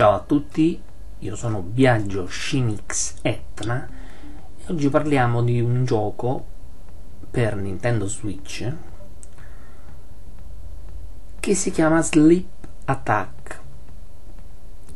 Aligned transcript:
Ciao 0.00 0.14
a 0.14 0.20
tutti, 0.20 0.80
io 1.18 1.36
sono 1.36 1.60
Biagio 1.60 2.26
Shinix 2.26 3.16
Etna 3.20 3.86
e 4.56 4.72
oggi 4.72 4.88
parliamo 4.88 5.42
di 5.42 5.60
un 5.60 5.84
gioco 5.84 6.42
per 7.30 7.54
Nintendo 7.56 8.06
Switch 8.06 8.72
che 11.38 11.54
si 11.54 11.70
chiama 11.70 12.00
Sleep 12.00 12.46
Attack. 12.86 13.60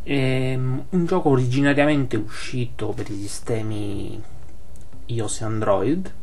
È 0.02 0.54
un 0.54 1.04
gioco 1.04 1.28
originariamente 1.28 2.16
uscito 2.16 2.88
per 2.92 3.10
i 3.10 3.16
sistemi 3.16 4.22
iOS 5.04 5.40
e 5.42 5.44
Android. 5.44 6.14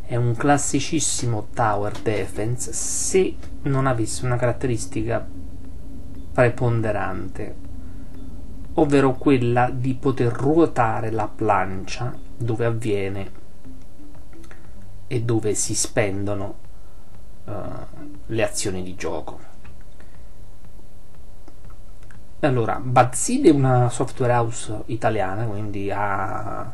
È 0.00 0.16
un 0.16 0.34
classicissimo 0.34 1.48
tower 1.52 1.92
defense 2.00 2.72
se 2.72 3.36
non 3.64 3.86
avesse 3.86 4.24
una 4.24 4.36
caratteristica 4.36 5.44
preponderante, 6.36 7.54
ovvero 8.74 9.14
quella 9.14 9.70
di 9.70 9.94
poter 9.94 10.30
ruotare 10.30 11.10
la 11.10 11.28
plancia 11.28 12.14
dove 12.36 12.66
avviene 12.66 13.30
e 15.06 15.22
dove 15.22 15.54
si 15.54 15.74
spendono 15.74 16.54
uh, 17.44 17.52
le 18.26 18.44
azioni 18.44 18.82
di 18.82 18.94
gioco. 18.96 19.40
Allora, 22.40 22.80
Bazid 22.80 23.46
è 23.46 23.50
una 23.50 23.88
software 23.88 24.34
house 24.34 24.82
italiana, 24.86 25.46
quindi 25.46 25.90
ha 25.90 26.70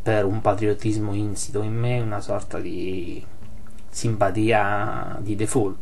per 0.00 0.24
un 0.24 0.40
patriottismo 0.40 1.12
insito 1.12 1.60
in 1.60 1.74
me 1.74 2.00
una 2.00 2.20
sorta 2.20 2.58
di 2.58 3.24
simpatia 3.94 5.18
di 5.20 5.36
default 5.36 5.78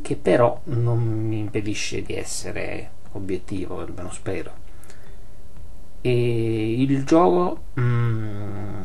che 0.00 0.14
però 0.14 0.60
non 0.66 1.02
mi 1.02 1.40
impedisce 1.40 2.02
di 2.02 2.14
essere 2.14 2.90
obiettivo, 3.12 3.80
almeno 3.80 4.12
spero. 4.12 4.52
E 6.00 6.80
il 6.80 7.04
gioco 7.04 7.64
mm, 7.80 8.80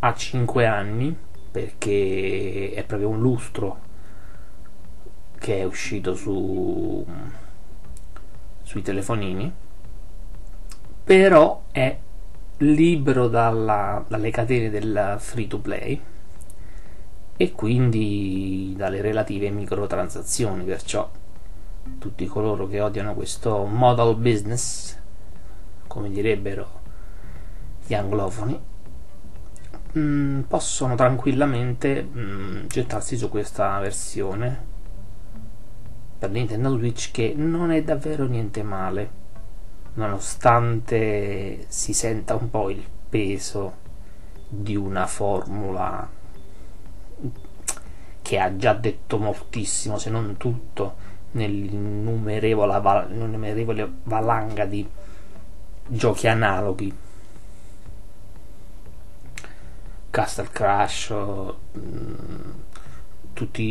ha 0.00 0.14
5 0.14 0.66
anni 0.66 1.16
perché 1.52 2.72
è 2.74 2.82
proprio 2.82 3.08
un 3.08 3.20
lustro 3.20 3.78
che 5.38 5.60
è 5.60 5.62
uscito 5.62 6.16
su, 6.16 7.06
sui 8.62 8.82
telefonini, 8.82 9.52
però 11.04 11.62
è 11.70 11.96
libero 12.58 13.28
dalla, 13.28 14.04
dalle 14.08 14.30
catene 14.32 14.70
del 14.70 15.14
free 15.20 15.46
to 15.46 15.60
play 15.60 16.02
e 17.36 17.52
quindi 17.52 18.74
dalle 18.76 19.00
relative 19.00 19.50
microtransazioni, 19.50 20.64
perciò 20.64 21.08
tutti 21.98 22.26
coloro 22.26 22.66
che 22.66 22.80
odiano 22.80 23.14
questo 23.14 23.64
model 23.64 24.16
business, 24.16 24.96
come 25.86 26.10
direbbero 26.10 26.80
gli 27.86 27.94
anglofoni, 27.94 28.58
mm, 29.98 30.40
possono 30.42 30.94
tranquillamente 30.94 32.02
mh, 32.02 32.20
mm, 32.20 32.66
gettarsi 32.66 33.16
su 33.16 33.28
questa 33.28 33.78
versione 33.78 34.74
per 36.18 36.30
Nintendo 36.30 36.70
Switch 36.76 37.10
che 37.10 37.34
non 37.36 37.70
è 37.70 37.82
davvero 37.82 38.24
niente 38.24 38.62
male, 38.62 39.10
nonostante 39.94 41.66
si 41.68 41.92
senta 41.92 42.34
un 42.34 42.48
po' 42.48 42.70
il 42.70 42.82
peso 43.08 43.84
di 44.48 44.74
una 44.74 45.06
formula 45.06 46.08
che 48.22 48.38
ha 48.38 48.56
già 48.56 48.72
detto 48.72 49.18
moltissimo, 49.18 49.98
se 49.98 50.10
non 50.10 50.36
tutto, 50.36 50.96
nell'innumerevole 51.32 52.80
val- 52.80 53.94
valanga 54.02 54.64
di 54.64 54.88
giochi 55.86 56.26
analoghi. 56.26 56.94
Castle 60.10 60.48
Crash, 60.50 61.14
mm, 61.78 62.50
tutti 63.32 63.62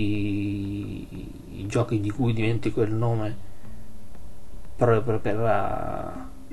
i 1.59 1.65
giochi 1.67 1.99
di 1.99 2.11
cui 2.11 2.33
dimentico 2.33 2.81
il 2.81 2.93
nome 2.93 3.35
proprio 4.75 5.19
per 5.19 5.39
uh, 5.39 6.43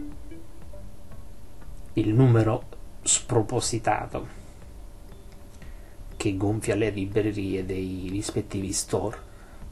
il 1.94 2.14
numero 2.14 2.62
spropositato 3.02 4.41
che 6.22 6.37
gonfia 6.37 6.77
le 6.77 6.91
librerie 6.91 7.66
dei 7.66 8.06
rispettivi 8.09 8.71
store. 8.71 9.19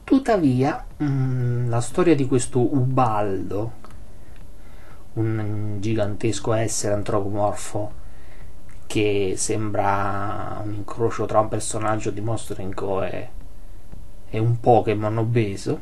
Tuttavia, 0.03 0.85
mm, 1.01 1.69
la 1.69 1.79
storia 1.79 2.13
di 2.13 2.27
questo 2.27 2.59
Ubaldo, 2.59 3.71
un 5.13 5.77
gigantesco 5.79 6.51
essere 6.51 6.95
antropomorfo 6.95 7.99
che 8.85 9.35
sembra 9.37 10.61
un 10.65 10.73
incrocio 10.73 11.25
tra 11.25 11.39
un 11.39 11.47
personaggio 11.47 12.11
di 12.11 12.19
Monster 12.19 12.59
e, 12.59 13.29
e 14.29 14.37
un 14.37 14.59
Pokémon 14.59 15.19
obeso, 15.19 15.79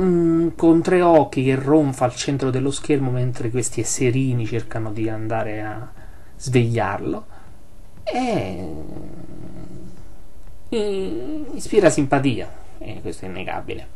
mm, 0.00 0.48
con 0.56 0.80
tre 0.80 1.02
occhi 1.02 1.44
che 1.44 1.56
ronfa 1.56 2.06
al 2.06 2.14
centro 2.14 2.48
dello 2.48 2.70
schermo 2.70 3.10
mentre 3.10 3.50
questi 3.50 3.82
esserini 3.82 4.46
cercano 4.46 4.92
di 4.92 5.10
andare 5.10 5.60
a 5.60 5.92
svegliarlo 6.38 7.34
e 8.12 8.74
ispira 11.54 11.90
simpatia 11.90 12.50
e 12.78 13.00
questo 13.00 13.24
è 13.24 13.28
innegabile. 13.28 13.94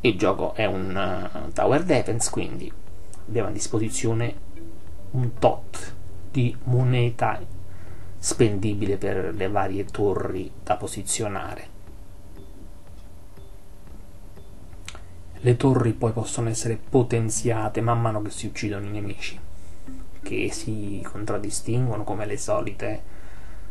Il 0.00 0.18
gioco 0.18 0.54
è 0.54 0.66
un 0.66 1.28
uh, 1.32 1.52
tower 1.52 1.82
defense 1.82 2.30
quindi 2.30 2.70
abbiamo 3.26 3.48
a 3.48 3.52
disposizione 3.52 4.34
un 5.12 5.34
tot 5.38 5.94
di 6.30 6.54
moneta 6.64 7.40
spendibile 8.18 8.98
per 8.98 9.34
le 9.34 9.48
varie 9.48 9.84
torri 9.84 10.50
da 10.62 10.76
posizionare. 10.76 11.74
Le 15.38 15.56
torri 15.56 15.92
poi 15.92 16.12
possono 16.12 16.48
essere 16.48 16.76
potenziate 16.76 17.80
man 17.80 18.00
mano 18.00 18.22
che 18.22 18.30
si 18.30 18.46
uccidono 18.46 18.86
i 18.86 18.90
nemici 18.90 19.45
che 20.26 20.50
si 20.50 21.00
contraddistinguono 21.08 22.02
come 22.02 22.26
le 22.26 22.36
solite 22.36 23.00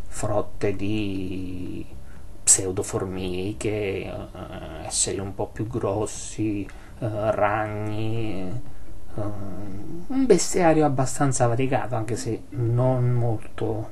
frotte 0.07 0.73
di 0.73 1.85
pseudoformiche, 2.41 4.05
eh, 4.05 4.85
esseri 4.85 5.19
un 5.19 5.35
po' 5.35 5.47
più 5.47 5.67
grossi, 5.67 6.65
eh, 6.99 7.31
ragni, 7.31 8.39
eh, 9.15 9.21
un 10.07 10.25
bestiario 10.25 10.85
abbastanza 10.85 11.47
variegato, 11.47 11.95
anche 11.95 12.15
se 12.15 12.43
non 12.51 13.11
molto, 13.11 13.89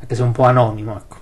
anche 0.00 0.14
se 0.16 0.22
un 0.22 0.32
po' 0.32 0.44
anonimo, 0.44 0.96
ecco. 0.96 1.16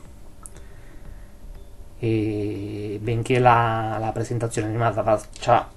E 1.99 2.99
benché 3.03 3.38
la, 3.38 3.99
la 3.99 4.12
presentazione 4.12 4.69
animata 4.69 5.03
faccia 5.03 5.69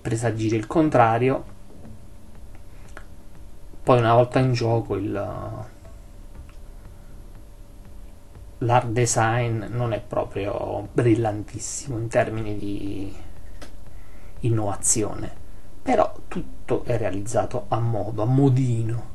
presagire 0.00 0.56
il 0.56 0.66
contrario, 0.66 1.52
poi 3.84 3.98
una 3.98 4.14
volta 4.14 4.40
in 4.40 4.52
gioco 4.52 4.96
il 4.96 5.12
l'art 8.58 8.86
design 8.88 9.64
non 9.68 9.92
è 9.92 10.00
proprio 10.00 10.88
brillantissimo 10.92 11.98
in 11.98 12.08
termini 12.08 12.56
di 12.56 13.14
innovazione 14.40 15.42
però 15.84 16.14
tutto 16.28 16.82
è 16.84 16.96
realizzato 16.96 17.66
a 17.68 17.78
modo, 17.78 18.22
a 18.22 18.24
modino. 18.24 19.12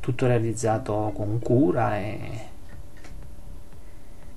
Tutto 0.00 0.26
realizzato 0.26 1.12
con 1.14 1.38
cura 1.38 1.96
e, 1.96 2.48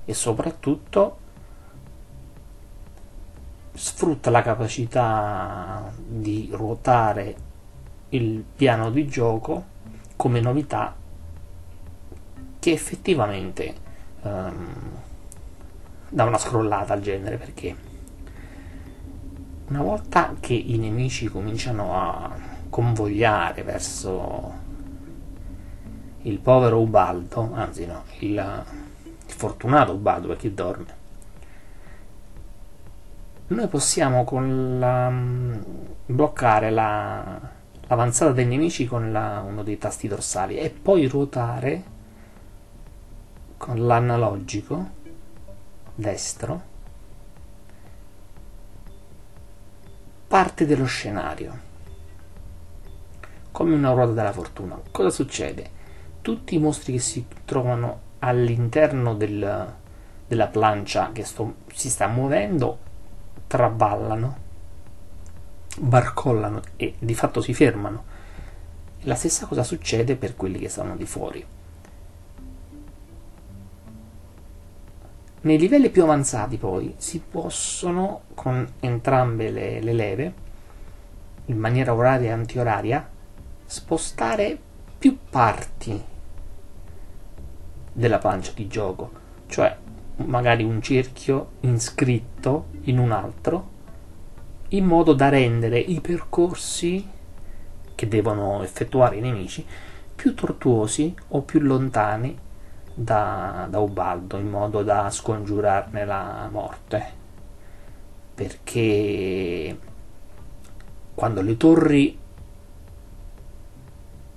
e 0.06 0.14
soprattutto 0.14 1.18
sfrutta 3.74 4.30
la 4.30 4.40
capacità 4.40 5.92
di 5.98 6.48
ruotare 6.52 7.36
il 8.10 8.42
piano 8.56 8.90
di 8.90 9.06
gioco 9.06 9.72
come 10.16 10.40
novità 10.40 10.94
che 12.58 12.72
effettivamente 12.72 13.74
um, 14.22 15.00
dà 16.08 16.24
una 16.24 16.38
scrollata 16.38 16.92
al 16.92 17.00
genere 17.00 17.36
perché 17.36 17.76
una 19.68 19.82
volta 19.82 20.34
che 20.40 20.54
i 20.54 20.78
nemici 20.78 21.26
cominciano 21.26 21.94
a 21.94 22.30
convogliare 22.68 23.62
verso 23.62 24.62
il 26.22 26.38
povero 26.38 26.80
Ubaldo, 26.80 27.50
anzi 27.54 27.86
no, 27.86 28.04
il, 28.20 28.64
il 29.26 29.32
fortunato 29.32 29.92
Ubaldo 29.92 30.28
perché 30.28 30.52
dorme, 30.52 31.02
noi 33.48 33.68
possiamo 33.68 34.24
la, 34.78 35.12
bloccare 36.06 36.70
la, 36.70 37.40
l'avanzata 37.86 38.32
dei 38.32 38.46
nemici 38.46 38.86
con 38.86 39.12
la, 39.12 39.42
uno 39.46 39.62
dei 39.62 39.78
tasti 39.78 40.08
dorsali 40.08 40.58
e 40.58 40.70
poi 40.70 41.06
ruotare 41.06 41.82
con 43.56 43.86
l'analogico 43.86 44.90
destro 45.94 46.72
parte 50.26 50.66
dello 50.66 50.86
scenario 50.86 51.72
come 53.54 53.72
una 53.72 53.92
ruota 53.92 54.10
della 54.10 54.32
fortuna. 54.32 54.80
Cosa 54.90 55.10
succede? 55.10 55.70
Tutti 56.20 56.56
i 56.56 56.58
mostri 56.58 56.94
che 56.94 56.98
si 56.98 57.24
trovano 57.44 58.00
all'interno 58.18 59.14
del, 59.14 59.74
della 60.26 60.46
plancia 60.48 61.12
che 61.12 61.22
sto, 61.22 61.54
si 61.72 61.88
sta 61.88 62.08
muovendo 62.08 62.78
traballano, 63.46 64.36
barcollano 65.78 66.60
e 66.76 66.94
di 66.98 67.14
fatto 67.14 67.40
si 67.40 67.54
fermano. 67.54 68.12
La 69.00 69.14
stessa 69.14 69.46
cosa 69.46 69.62
succede 69.62 70.16
per 70.16 70.36
quelli 70.36 70.58
che 70.58 70.68
stanno 70.68 70.96
di 70.96 71.06
fuori. 71.06 71.46
Nei 75.42 75.58
livelli 75.58 75.90
più 75.90 76.04
avanzati 76.04 76.56
poi 76.56 76.94
si 76.96 77.20
possono 77.20 78.22
con 78.34 78.66
entrambe 78.80 79.50
le, 79.50 79.80
le 79.80 79.92
leve, 79.92 80.34
in 81.46 81.58
maniera 81.58 81.92
oraria 81.92 82.30
e 82.30 82.32
antioraria, 82.32 83.06
spostare 83.66 84.58
più 84.98 85.18
parti 85.28 86.02
della 87.92 88.18
plancia 88.18 88.52
di 88.54 88.66
gioco, 88.66 89.10
cioè 89.46 89.76
magari 90.16 90.64
un 90.64 90.80
cerchio 90.80 91.50
iscritto 91.60 92.68
in 92.84 92.98
un 92.98 93.12
altro, 93.12 93.72
in 94.68 94.84
modo 94.84 95.12
da 95.12 95.28
rendere 95.28 95.78
i 95.78 96.00
percorsi 96.00 97.08
che 97.94 98.08
devono 98.08 98.62
effettuare 98.62 99.16
i 99.16 99.20
nemici 99.20 99.64
più 100.14 100.34
tortuosi 100.34 101.14
o 101.28 101.42
più 101.42 101.60
lontani 101.60 102.36
da, 102.94 103.66
da 103.68 103.78
Ubaldo, 103.78 104.38
in 104.38 104.48
modo 104.48 104.82
da 104.82 105.10
scongiurarne 105.10 106.04
la 106.04 106.48
morte. 106.50 107.22
Perché 108.34 109.78
quando 111.14 111.42
le 111.42 111.56
torri 111.56 112.18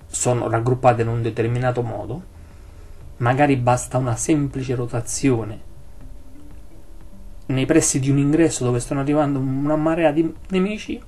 sono 0.08 0.50
raggruppate 0.50 1.02
in 1.02 1.08
un 1.08 1.22
determinato 1.22 1.82
modo, 1.82 2.36
magari 3.18 3.56
basta 3.56 3.98
una 3.98 4.16
semplice 4.16 4.76
rotazione 4.76 5.67
nei 7.48 7.66
pressi 7.66 8.00
di 8.00 8.10
un 8.10 8.18
ingresso 8.18 8.64
dove 8.64 8.80
stanno 8.80 9.02
arrivando 9.02 9.40
una 9.40 9.76
marea 9.76 10.12
di 10.12 10.34
nemici 10.50 11.02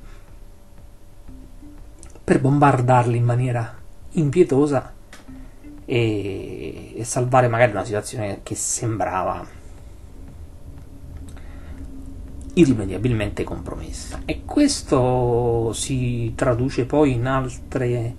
per 2.24 2.40
bombardarli 2.40 3.18
in 3.18 3.24
maniera 3.24 3.78
impietosa 4.12 4.94
e, 5.86 6.94
e 6.96 7.04
salvare 7.04 7.48
magari 7.48 7.72
una 7.72 7.84
situazione 7.84 8.42
che 8.44 8.56
sembrava 8.56 9.58
irrimediabilmente 12.54 13.44
compromessa. 13.44 14.22
E 14.26 14.44
questo 14.46 15.72
si 15.74 16.34
traduce 16.36 16.86
poi 16.86 17.14
in 17.14 17.26
altre 17.26 18.16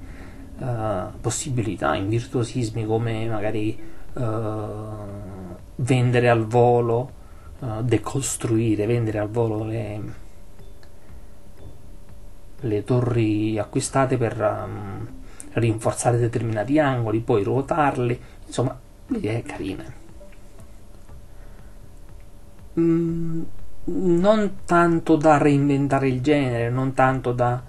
uh, 0.58 1.18
possibilità, 1.20 1.94
in 1.94 2.08
virtuosismi 2.08 2.84
come 2.84 3.28
magari 3.28 3.78
uh, 4.14 4.22
vendere 5.76 6.28
al 6.28 6.46
volo, 6.46 7.18
uh, 7.60 7.82
decostruire, 7.82 8.86
vendere 8.86 9.18
al 9.18 9.30
volo 9.30 9.64
le, 9.64 10.02
le 12.60 12.84
torri 12.84 13.58
acquistate 13.58 14.16
per 14.16 14.40
um, 14.40 15.08
rinforzare 15.52 16.18
determinati 16.18 16.78
angoli, 16.78 17.20
poi 17.20 17.42
ruotarli, 17.42 18.20
insomma, 18.46 18.78
l'idea 19.06 19.38
è 19.38 19.42
carina. 19.42 19.84
Mm, 22.78 23.42
non 23.84 24.58
tanto 24.64 25.16
da 25.16 25.38
reinventare 25.38 26.08
il 26.08 26.20
genere, 26.20 26.70
non 26.70 26.94
tanto 26.94 27.32
da 27.32 27.62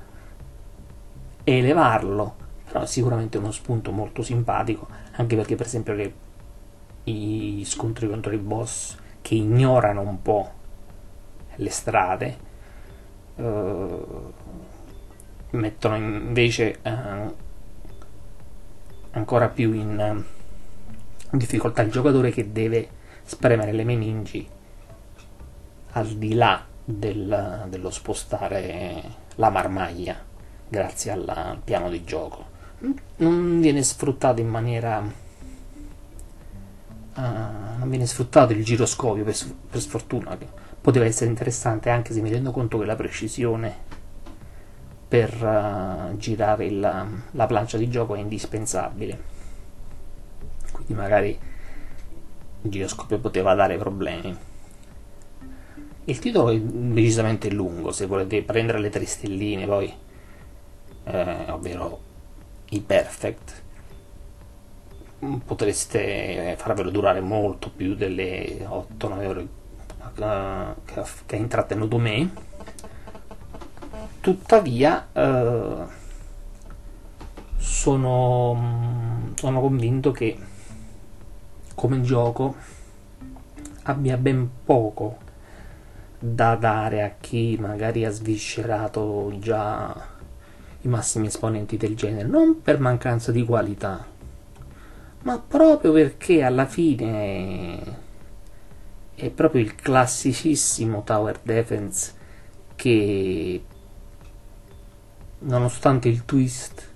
elevarlo, 1.44 2.36
però 2.66 2.86
sicuramente 2.86 3.38
uno 3.38 3.52
spunto 3.52 3.92
molto 3.92 4.22
simpatico, 4.22 4.88
anche 5.14 5.36
perché 5.36 5.56
per 5.56 5.66
esempio 5.66 5.94
le, 5.94 6.14
i 7.06 7.64
scontri 7.66 8.08
contro 8.08 8.34
i 8.34 8.38
boss 8.38 9.00
che 9.22 9.36
ignorano 9.36 10.02
un 10.02 10.22
po' 10.22 10.52
le 11.56 11.70
strade 11.70 12.38
eh, 13.36 14.06
mettono 15.52 15.96
invece 15.96 16.80
eh, 16.82 17.50
ancora 19.12 19.50
più 19.50 19.74
in, 19.74 20.24
in 21.32 21.38
difficoltà 21.38 21.82
il 21.82 21.92
giocatore 21.92 22.32
che 22.32 22.52
deve 22.52 22.90
spremere 23.24 23.72
le 23.72 23.84
meningi 23.84 24.48
al 25.94 26.08
di 26.08 26.34
là 26.34 26.64
del, 26.84 27.66
dello 27.68 27.90
spostare 27.90 29.04
la 29.36 29.50
marmaglia 29.50 30.18
grazie 30.68 31.12
al 31.12 31.60
piano 31.64 31.90
di 31.90 32.04
gioco. 32.04 32.50
Non 33.18 33.60
viene 33.60 33.84
sfruttato 33.84 34.42
in 34.42 34.48
maniera 34.48 35.00
uh, 37.16 37.22
non 37.82 37.90
viene 37.90 38.06
sfruttato 38.06 38.54
il 38.54 38.64
giroscopio 38.64 39.24
per, 39.24 39.36
per 39.70 39.82
sfortuna 39.82 40.38
poteva 40.80 41.06
essere 41.06 41.32
interessante 41.32 41.90
anche 41.90 42.14
se 42.14 42.22
mi 42.22 42.30
rendo 42.30 42.52
conto 42.52 42.78
che 42.78 42.86
la 42.86 42.96
precisione 42.96 43.76
per 45.08 45.34
uh, 45.44 46.16
girare 46.18 46.66
il, 46.66 46.80
la 46.80 47.46
plancia 47.46 47.78
di 47.78 47.90
gioco 47.90 48.16
è 48.16 48.20
indispensabile. 48.20 49.20
Quindi 50.72 50.94
magari 50.94 51.38
il 52.62 52.70
giroscopio 52.72 53.20
poteva 53.20 53.54
dare 53.54 53.78
problemi. 53.78 54.38
Il 56.06 56.20
titolo 56.20 56.50
è 56.50 56.60
decisamente 56.60 57.52
lungo 57.52 57.92
se 57.92 58.06
volete 58.06 58.42
prendere 58.44 58.80
le 58.80 58.90
tre 58.90 59.06
stelline 59.06 59.66
poi 59.66 59.94
eh, 61.04 61.46
ovvero 61.50 62.00
i 62.70 62.80
perfect 62.80 63.62
potreste 65.46 66.56
farvelo 66.58 66.90
durare 66.90 67.22
molto 67.22 67.70
più 67.70 67.96
delle 67.96 68.66
8-9 68.68 69.26
ore 69.26 69.48
che 70.16 71.36
ha 71.36 71.40
intrattenuto 71.40 71.98
me. 71.98 72.30
Tuttavia 74.20 75.08
eh, 75.12 75.76
sono, 77.58 79.32
sono 79.36 79.62
convinto 79.62 80.12
che 80.12 80.38
come 81.76 82.02
gioco 82.02 82.56
abbia 83.84 84.18
ben 84.18 84.50
poco 84.64 85.18
da 86.20 86.56
dare 86.56 87.02
a 87.02 87.16
chi 87.20 87.58
magari 87.60 88.06
ha 88.06 88.12
sviscerato 88.12 89.34
già 89.40 90.10
i 90.82 90.88
massimi 90.88 91.28
esponenti 91.28 91.78
del 91.78 91.96
genere, 91.96 92.28
non 92.28 92.62
per 92.62 92.80
mancanza 92.80 93.32
di 93.32 93.44
qualità, 93.44 94.06
ma 95.24 95.40
proprio 95.40 95.92
perché 95.92 96.44
alla 96.44 96.66
fine 96.66 98.00
è 99.14 99.30
proprio 99.30 99.62
il 99.62 99.76
classicissimo 99.76 101.04
tower 101.04 101.40
defense 101.44 102.14
che 102.76 103.64
nonostante 105.40 106.08
il 106.10 106.26
twist 106.26 106.90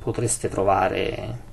potreste 0.00 0.48
trovare 0.48 1.46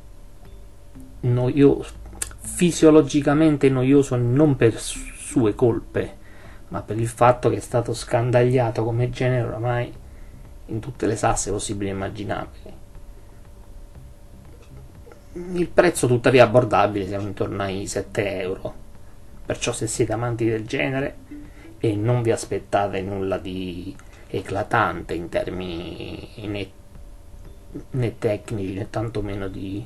noioso 1.21 2.03
fisiologicamente 2.39 3.69
noioso 3.69 4.15
non 4.15 4.55
per 4.55 4.79
sue 4.79 5.55
colpe 5.55 6.23
ma 6.69 6.81
per 6.81 6.97
il 6.97 7.07
fatto 7.07 7.49
che 7.49 7.57
è 7.57 7.61
stato 7.61 7.93
scandagliato 7.93 8.83
come 8.83 9.09
genere 9.09 9.47
oramai 9.47 9.93
in 10.67 10.79
tutte 10.79 11.05
le 11.05 11.15
sasse 11.15 11.51
possibili 11.51 11.89
e 11.89 11.93
immaginabili. 11.93 12.73
Il 15.37 15.67
prezzo 15.67 16.07
tuttavia 16.07 16.45
abbordabile, 16.45 17.07
siamo 17.07 17.27
intorno 17.27 17.61
ai 17.61 17.87
7 17.87 18.39
euro. 18.39 18.73
Perciò 19.45 19.73
se 19.73 19.85
siete 19.85 20.13
amanti 20.13 20.45
del 20.45 20.65
genere 20.65 21.17
e 21.77 21.93
non 21.93 22.21
vi 22.21 22.31
aspettate 22.31 23.01
nulla 23.01 23.37
di 23.37 23.93
eclatante 24.27 25.13
in 25.13 25.27
termini 25.27 26.47
né, 26.47 26.69
né 27.91 28.17
tecnici 28.17 28.75
né 28.75 28.89
tantomeno 28.89 29.49
di, 29.49 29.85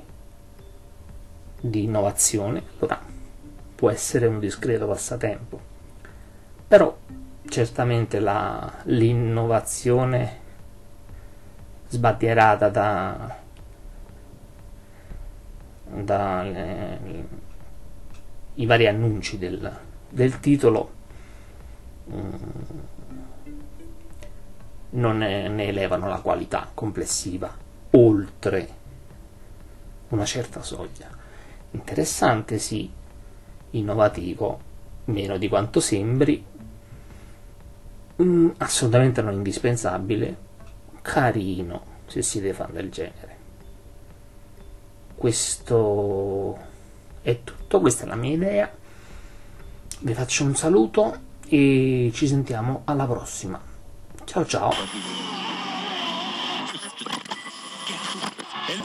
di 1.60 1.84
innovazione, 1.84 2.62
allora 2.78 3.02
può 3.74 3.90
essere 3.90 4.28
un 4.28 4.38
discreto 4.40 4.86
passatempo. 4.86 5.60
Però 6.68 6.96
certamente 7.48 8.20
la, 8.20 8.72
l'innovazione 8.84 10.38
sbandierata 11.88 12.70
da, 12.70 13.38
da 16.04 16.44
le, 16.44 17.28
i 18.56 18.66
vari 18.66 18.88
annunci 18.88 19.38
del, 19.38 19.80
del 20.10 20.40
titolo 20.40 20.92
mm, 22.12 22.34
non 24.92 25.18
ne, 25.18 25.48
ne 25.48 25.68
elevano 25.68 26.08
la 26.08 26.20
qualità 26.20 26.70
complessiva 26.74 27.56
oltre 27.92 28.78
una 30.10 30.26
certa 30.26 30.62
soglia. 30.62 31.08
Interessante 31.72 32.58
sì, 32.58 32.92
innovativo, 33.72 34.60
meno 35.06 35.38
di 35.38 35.48
quanto 35.48 35.80
sembri, 35.80 36.44
mm, 38.22 38.50
assolutamente 38.58 39.22
non 39.22 39.34
indispensabile, 39.34 40.38
carino 41.02 41.98
se 42.08 42.22
siete 42.22 42.54
fan 42.54 42.74
del 42.74 42.90
genere. 42.90 43.38
Questo 45.20 46.58
è 47.22 47.44
tutto, 47.44 47.82
questa 47.82 48.06
è 48.06 48.08
la 48.08 48.16
mia 48.16 48.32
idea. 48.32 48.72
Vi 50.00 50.14
faccio 50.14 50.46
un 50.46 50.56
saluto 50.56 51.14
e 51.46 52.10
ci 52.14 52.26
sentiamo 52.26 52.84
alla 52.86 53.06
prossima. 53.06 53.60
Ciao 54.24 54.46
ciao. 54.46 54.72